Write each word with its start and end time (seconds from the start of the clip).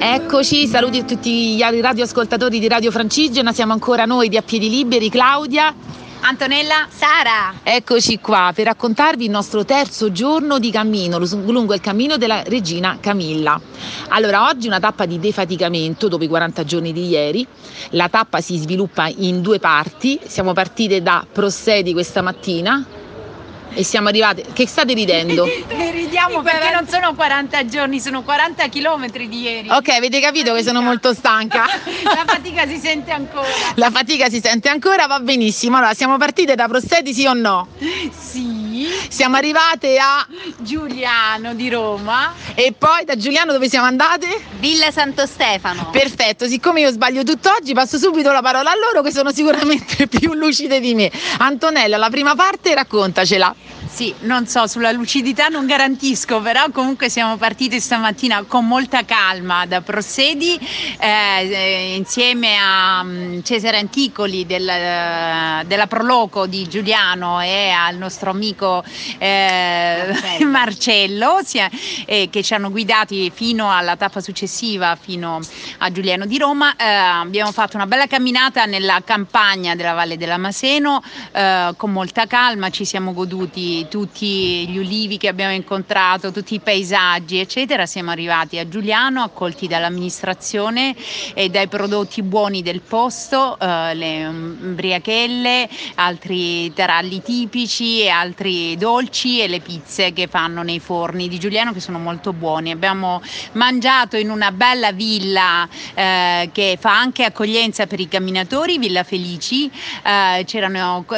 Eccoci, 0.00 0.68
saluti 0.68 0.98
a 0.98 1.04
tutti 1.04 1.56
gli 1.56 1.80
radioascoltatori 1.80 2.60
di 2.60 2.68
Radio 2.68 2.92
Francigena, 2.92 3.52
siamo 3.52 3.72
ancora 3.72 4.04
noi 4.04 4.28
di 4.28 4.36
A 4.36 4.42
Piedi 4.42 4.70
Liberi, 4.70 5.10
Claudia. 5.10 5.74
Antonella, 6.20 6.86
Sara. 6.88 7.54
Eccoci 7.64 8.20
qua 8.20 8.52
per 8.54 8.66
raccontarvi 8.66 9.24
il 9.24 9.30
nostro 9.30 9.64
terzo 9.64 10.12
giorno 10.12 10.60
di 10.60 10.70
cammino 10.70 11.18
lungo 11.18 11.74
il 11.74 11.80
cammino 11.80 12.16
della 12.16 12.44
regina 12.44 12.98
Camilla. 13.00 13.60
Allora, 14.10 14.46
oggi 14.46 14.68
una 14.68 14.78
tappa 14.78 15.04
di 15.04 15.18
defaticamento 15.18 16.06
dopo 16.06 16.22
i 16.22 16.28
40 16.28 16.64
giorni 16.64 16.92
di 16.92 17.08
ieri. 17.08 17.44
La 17.90 18.08
tappa 18.08 18.40
si 18.40 18.56
sviluppa 18.56 19.08
in 19.08 19.42
due 19.42 19.58
parti. 19.58 20.20
Siamo 20.24 20.52
partite 20.52 21.02
da 21.02 21.26
Prossedi 21.30 21.92
questa 21.92 22.22
mattina, 22.22 22.84
e 23.74 23.84
siamo 23.84 24.08
arrivate. 24.08 24.44
Che 24.52 24.66
state 24.66 24.92
ridendo? 24.94 25.44
Ridiamo 25.44 26.42
perché 26.42 26.70
non 26.72 26.88
sono 26.88 27.14
40 27.14 27.64
giorni, 27.66 28.00
sono 28.00 28.22
40 28.22 28.66
chilometri 28.68 29.28
di 29.28 29.40
ieri. 29.40 29.68
Ok, 29.70 29.88
avete 29.88 30.20
capito 30.20 30.54
che 30.54 30.62
sono 30.62 30.80
molto 30.80 31.14
stanca. 31.14 31.64
La 32.04 32.24
fatica 32.26 32.66
si 32.66 32.78
sente 32.78 33.10
ancora. 33.10 33.46
La 33.74 33.90
fatica 33.90 34.28
si 34.28 34.40
sente 34.40 34.68
ancora, 34.68 35.06
va 35.06 35.20
benissimo. 35.20 35.76
Allora, 35.76 35.94
siamo 35.94 36.16
partite 36.16 36.54
da 36.54 36.66
Prosteti, 36.66 37.12
sì 37.12 37.26
o 37.26 37.34
no? 37.34 37.68
Sì. 38.18 38.47
Siamo 39.08 39.36
arrivate 39.36 39.98
a 39.98 40.26
Giuliano 40.58 41.54
di 41.54 41.68
Roma. 41.70 42.32
E 42.54 42.74
poi 42.76 43.04
da 43.04 43.16
Giuliano 43.16 43.52
dove 43.52 43.68
siamo 43.68 43.86
andate? 43.86 44.26
Villa 44.58 44.90
Santo 44.90 45.26
Stefano. 45.26 45.90
Perfetto, 45.90 46.46
siccome 46.46 46.80
io 46.80 46.90
sbaglio 46.90 47.22
tutto 47.22 47.50
oggi, 47.50 47.72
passo 47.74 47.98
subito 47.98 48.30
la 48.32 48.42
parola 48.42 48.70
a 48.70 48.76
loro 48.76 49.02
che 49.02 49.12
sono 49.12 49.32
sicuramente 49.32 50.06
più 50.08 50.34
lucide 50.34 50.80
di 50.80 50.94
me. 50.94 51.10
Antonella, 51.38 51.96
la 51.96 52.10
prima 52.10 52.34
parte 52.34 52.74
raccontacela. 52.74 53.54
Sì, 53.90 54.14
non 54.20 54.46
so, 54.46 54.66
sulla 54.68 54.92
lucidità 54.92 55.48
non 55.48 55.66
garantisco, 55.66 56.40
però 56.40 56.70
comunque 56.70 57.08
siamo 57.08 57.36
partiti 57.36 57.80
stamattina 57.80 58.44
con 58.44 58.66
molta 58.66 59.04
calma 59.04 59.66
da 59.66 59.80
Prosedi 59.80 60.56
eh, 61.00 61.94
insieme 61.96 62.56
a 62.56 63.00
um, 63.02 63.42
Cesare 63.42 63.78
Anticoli 63.78 64.46
del, 64.46 64.62
uh, 64.62 65.66
della 65.66 65.86
Proloco 65.88 66.46
di 66.46 66.68
Giuliano 66.68 67.40
e 67.40 67.70
al 67.70 67.96
nostro 67.96 68.30
amico 68.30 68.84
eh, 69.18 70.04
Marcello, 70.12 70.46
Marcello 70.48 71.38
sia, 71.42 71.68
eh, 72.06 72.28
che 72.30 72.42
ci 72.44 72.54
hanno 72.54 72.70
guidati 72.70 73.32
fino 73.34 73.72
alla 73.72 73.96
tappa 73.96 74.20
successiva, 74.20 74.96
fino 75.00 75.40
a 75.78 75.90
Giuliano 75.90 76.26
di 76.26 76.38
Roma. 76.38 76.76
Eh, 76.76 76.84
abbiamo 76.84 77.50
fatto 77.50 77.76
una 77.76 77.86
bella 77.86 78.06
camminata 78.06 78.64
nella 78.66 79.02
campagna 79.04 79.74
della 79.74 79.94
Valle 79.94 80.16
della 80.16 80.36
Maseno 80.36 81.02
eh, 81.32 81.72
con 81.76 81.90
molta 81.90 82.26
calma, 82.26 82.70
ci 82.70 82.84
siamo 82.84 83.12
goduti 83.12 83.77
tutti 83.86 84.66
gli 84.66 84.78
ulivi 84.78 85.18
che 85.18 85.28
abbiamo 85.28 85.52
incontrato, 85.52 86.32
tutti 86.32 86.54
i 86.54 86.60
paesaggi, 86.60 87.38
eccetera, 87.38 87.86
siamo 87.86 88.10
arrivati 88.10 88.58
a 88.58 88.66
Giuliano, 88.66 89.22
accolti 89.22 89.68
dall'amministrazione 89.68 90.96
e 91.34 91.48
dai 91.50 91.68
prodotti 91.68 92.22
buoni 92.22 92.62
del 92.62 92.80
posto, 92.80 93.56
eh, 93.60 93.94
le 93.94 94.26
umbriachelle, 94.26 95.68
altri 95.96 96.72
taralli 96.72 97.22
tipici 97.22 98.00
e 98.00 98.08
altri 98.08 98.76
dolci 98.76 99.40
e 99.40 99.46
le 99.46 99.60
pizze 99.60 100.12
che 100.12 100.26
fanno 100.26 100.62
nei 100.62 100.80
forni 100.80 101.28
di 101.28 101.38
Giuliano 101.38 101.72
che 101.72 101.80
sono 101.80 101.98
molto 101.98 102.32
buoni. 102.32 102.70
Abbiamo 102.70 103.20
mangiato 103.52 104.16
in 104.16 104.30
una 104.30 104.50
bella 104.50 104.92
villa 104.92 105.68
eh, 105.94 106.50
che 106.52 106.78
fa 106.80 106.98
anche 106.98 107.24
accoglienza 107.24 107.86
per 107.86 108.00
i 108.00 108.08
camminatori, 108.08 108.78
Villa 108.78 109.04
Felici, 109.04 109.70
eh, 110.02 110.44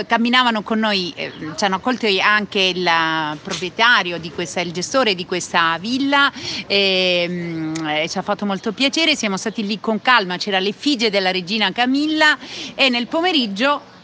camminavano 0.07 0.63
con 0.63 0.81
noi, 0.81 1.13
eh, 1.15 1.33
ci 1.57 1.65
hanno 1.65 1.77
accolto 1.77 2.07
anche 2.23 2.50
anche 2.51 2.61
il 2.61 3.39
proprietario 3.41 4.19
di 4.19 4.33
questa, 4.33 4.61
il 4.61 4.73
gestore 4.73 5.15
di 5.15 5.25
questa 5.25 5.79
villa 5.79 6.33
e, 6.67 7.27
mm, 7.29 7.87
e 7.87 8.09
ci 8.09 8.19
ha 8.19 8.23
fatto 8.23 8.45
molto 8.45 8.73
piacere, 8.73 9.15
siamo 9.15 9.37
stati 9.37 9.65
lì 9.65 9.79
con 9.79 10.03
calma, 10.03 10.37
c'era 10.37 10.59
l'effigie 10.59 11.11
della 11.11 11.31
regina 11.31 11.71
Camilla 11.71 12.37
e 12.75 12.89
nel 12.89 13.07
pomeriggio 13.07 13.99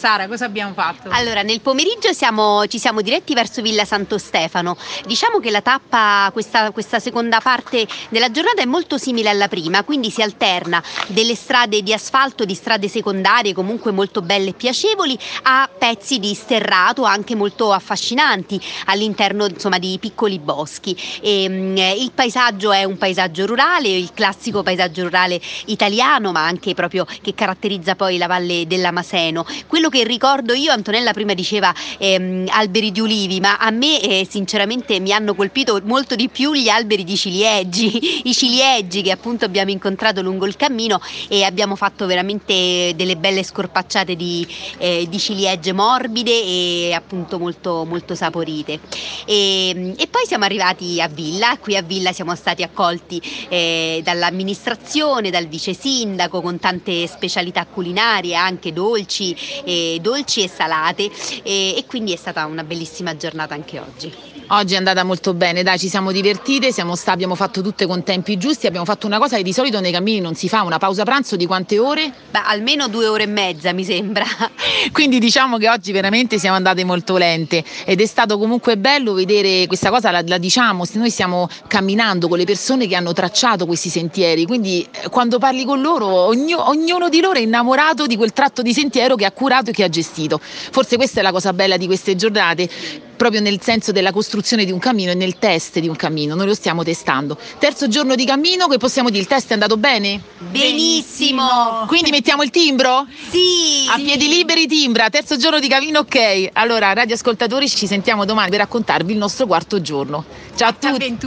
Sara, 0.00 0.26
cosa 0.28 0.46
abbiamo 0.46 0.72
fatto? 0.72 1.10
Allora, 1.10 1.42
nel 1.42 1.60
pomeriggio 1.60 2.14
siamo, 2.14 2.66
ci 2.68 2.78
siamo 2.78 3.02
diretti 3.02 3.34
verso 3.34 3.60
Villa 3.60 3.84
Santo 3.84 4.16
Stefano. 4.16 4.78
Diciamo 5.04 5.40
che 5.40 5.50
la 5.50 5.60
tappa, 5.60 6.30
questa, 6.32 6.70
questa, 6.70 6.98
seconda 6.98 7.38
parte 7.40 7.86
della 8.08 8.30
giornata 8.30 8.62
è 8.62 8.64
molto 8.64 8.96
simile 8.96 9.28
alla 9.28 9.46
prima, 9.46 9.84
quindi 9.84 10.08
si 10.08 10.22
alterna 10.22 10.82
delle 11.08 11.34
strade 11.34 11.82
di 11.82 11.92
asfalto, 11.92 12.46
di 12.46 12.54
strade 12.54 12.88
secondarie 12.88 13.52
comunque 13.52 13.92
molto 13.92 14.22
belle 14.22 14.48
e 14.48 14.52
piacevoli, 14.54 15.18
a 15.42 15.68
pezzi 15.68 16.18
di 16.18 16.32
sterrato 16.32 17.02
anche 17.02 17.34
molto 17.34 17.70
affascinanti 17.70 18.58
all'interno 18.86 19.48
insomma, 19.48 19.78
di 19.78 19.98
piccoli 20.00 20.38
boschi. 20.38 20.96
E, 21.20 21.44
um, 21.46 21.76
il 21.76 22.12
paesaggio 22.14 22.72
è 22.72 22.84
un 22.84 22.96
paesaggio 22.96 23.44
rurale, 23.44 23.88
il 23.88 24.14
classico 24.14 24.62
paesaggio 24.62 25.02
rurale 25.02 25.38
italiano, 25.66 26.32
ma 26.32 26.46
anche 26.46 26.72
proprio 26.72 27.04
che 27.20 27.34
caratterizza 27.34 27.96
poi 27.96 28.16
la 28.16 28.28
valle 28.28 28.66
della 28.66 28.92
Maseno. 28.92 29.44
Quello 29.66 29.88
che 29.90 30.04
ricordo 30.04 30.54
io, 30.54 30.72
Antonella 30.72 31.12
prima 31.12 31.34
diceva 31.34 31.74
ehm, 31.98 32.46
alberi 32.48 32.90
di 32.92 33.00
ulivi, 33.00 33.40
ma 33.40 33.58
a 33.58 33.70
me 33.70 34.00
eh, 34.00 34.26
sinceramente 34.28 34.98
mi 35.00 35.12
hanno 35.12 35.34
colpito 35.34 35.78
molto 35.84 36.14
di 36.14 36.28
più 36.30 36.54
gli 36.54 36.70
alberi 36.70 37.04
di 37.04 37.16
ciliegi, 37.16 38.22
i 38.28 38.32
ciliegi 38.32 39.02
che 39.02 39.10
appunto 39.10 39.44
abbiamo 39.44 39.70
incontrato 39.70 40.22
lungo 40.22 40.46
il 40.46 40.56
cammino 40.56 41.00
e 41.28 41.44
abbiamo 41.44 41.76
fatto 41.76 42.06
veramente 42.06 42.92
delle 42.94 43.16
belle 43.16 43.42
scorpacciate 43.42 44.16
di, 44.16 44.46
eh, 44.78 45.06
di 45.08 45.18
ciliegie 45.18 45.72
morbide 45.72 46.30
e 46.30 46.92
appunto 46.94 47.38
molto, 47.38 47.84
molto 47.84 48.14
saporite. 48.14 48.80
E, 49.26 49.94
e, 49.96 50.06
poi 50.06 50.26
siamo 50.26 50.44
arrivati 50.44 51.00
a 51.00 51.08
Villa, 51.08 51.58
qui 51.58 51.76
a 51.76 51.82
Villa 51.82 52.12
siamo 52.12 52.34
stati 52.34 52.62
accolti 52.62 53.20
eh, 53.48 54.00
dall'amministrazione, 54.02 55.30
dal 55.30 55.46
vice 55.46 55.74
sindaco 55.74 56.40
con 56.40 56.58
tante 56.58 57.06
specialità 57.06 57.66
culinarie, 57.66 58.34
anche 58.34 58.72
dolci 58.72 59.36
e 59.70 59.98
dolci 60.00 60.42
e 60.42 60.48
salate 60.48 61.10
e, 61.42 61.76
e 61.76 61.84
quindi 61.86 62.12
è 62.12 62.16
stata 62.16 62.44
una 62.46 62.64
bellissima 62.64 63.16
giornata 63.16 63.54
anche 63.54 63.78
oggi. 63.78 64.12
Oggi 64.52 64.74
è 64.74 64.76
andata 64.76 65.04
molto 65.04 65.32
bene, 65.32 65.62
dai, 65.62 65.78
ci 65.78 65.88
siamo 65.88 66.10
divertite, 66.10 66.72
siamo 66.72 66.96
sta, 66.96 67.12
abbiamo 67.12 67.36
fatto 67.36 67.62
tutte 67.62 67.86
con 67.86 68.02
tempi 68.02 68.36
giusti, 68.36 68.66
abbiamo 68.66 68.84
fatto 68.84 69.06
una 69.06 69.18
cosa 69.18 69.36
che 69.36 69.44
di 69.44 69.52
solito 69.52 69.78
nei 69.78 69.92
cammini 69.92 70.18
non 70.18 70.34
si 70.34 70.48
fa, 70.48 70.62
una 70.62 70.78
pausa 70.78 71.04
pranzo 71.04 71.36
di 71.36 71.46
quante 71.46 71.78
ore? 71.78 72.12
Beh, 72.32 72.40
almeno 72.44 72.88
due 72.88 73.06
ore 73.06 73.22
e 73.22 73.26
mezza 73.26 73.72
mi 73.72 73.84
sembra. 73.84 74.24
Quindi 74.90 75.20
diciamo 75.20 75.56
che 75.56 75.68
oggi 75.68 75.92
veramente 75.92 76.40
siamo 76.40 76.56
andate 76.56 76.82
molto 76.82 77.16
lente 77.16 77.62
ed 77.84 78.00
è 78.00 78.06
stato 78.06 78.38
comunque 78.38 78.76
bello 78.76 79.12
vedere 79.12 79.68
questa 79.68 79.88
cosa, 79.88 80.10
la, 80.10 80.20
la 80.26 80.38
diciamo, 80.38 80.82
noi 80.94 81.10
stiamo 81.10 81.48
camminando 81.68 82.26
con 82.26 82.36
le 82.36 82.44
persone 82.44 82.88
che 82.88 82.96
hanno 82.96 83.12
tracciato 83.12 83.66
questi 83.66 83.88
sentieri, 83.88 84.46
quindi 84.46 84.84
eh, 84.90 85.10
quando 85.10 85.38
parli 85.38 85.64
con 85.64 85.80
loro 85.80 86.06
ognuno, 86.06 86.68
ognuno 86.68 87.08
di 87.08 87.20
loro 87.20 87.38
è 87.38 87.42
innamorato 87.42 88.06
di 88.06 88.16
quel 88.16 88.32
tratto 88.32 88.62
di 88.62 88.72
sentiero 88.72 89.14
che 89.14 89.26
ha 89.26 89.30
curato 89.30 89.59
e 89.68 89.72
che 89.72 89.84
ha 89.84 89.88
gestito. 89.88 90.40
Forse 90.40 90.96
questa 90.96 91.20
è 91.20 91.22
la 91.22 91.32
cosa 91.32 91.52
bella 91.52 91.76
di 91.76 91.84
queste 91.86 92.16
giornate, 92.16 92.68
proprio 93.16 93.42
nel 93.42 93.60
senso 93.60 93.92
della 93.92 94.12
costruzione 94.12 94.64
di 94.64 94.72
un 94.72 94.78
cammino 94.78 95.10
e 95.10 95.14
nel 95.14 95.38
test 95.38 95.78
di 95.78 95.88
un 95.88 95.96
cammino, 95.96 96.34
noi 96.34 96.46
lo 96.46 96.54
stiamo 96.54 96.82
testando. 96.82 97.36
Terzo 97.58 97.86
giorno 97.88 98.14
di 98.14 98.24
cammino, 98.24 98.66
che 98.66 98.78
possiamo 98.78 99.10
dire, 99.10 99.20
il 99.20 99.28
test 99.28 99.50
è 99.50 99.52
andato 99.52 99.76
bene? 99.76 100.20
Benissimo! 100.38 101.84
Quindi 101.86 102.10
mettiamo 102.10 102.42
il 102.42 102.50
timbro? 102.50 103.06
Sì! 103.28 103.86
A 103.90 103.96
piedi 103.96 104.26
liberi 104.26 104.66
timbra, 104.66 105.10
terzo 105.10 105.36
giorno 105.36 105.60
di 105.60 105.68
cammino, 105.68 105.98
ok. 105.98 106.48
Allora, 106.52 106.92
radioascoltatori, 106.94 107.68
ci 107.68 107.86
sentiamo 107.86 108.24
domani 108.24 108.48
per 108.48 108.60
raccontarvi 108.60 109.12
il 109.12 109.18
nostro 109.18 109.46
quarto 109.46 109.82
giorno. 109.82 110.24
Ciao 110.54 110.70
a 110.70 110.72
tutti! 110.72 111.18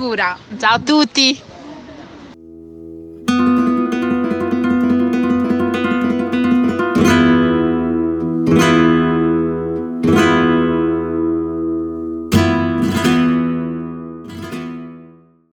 Ciao 0.57 0.73
a 0.73 0.79
tutti! 0.79 1.51